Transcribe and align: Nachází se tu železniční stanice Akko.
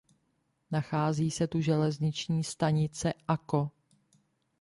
Nachází 0.71 1.31
se 1.31 1.47
tu 1.47 1.61
železniční 1.61 2.43
stanice 2.43 3.13
Akko. 3.27 3.71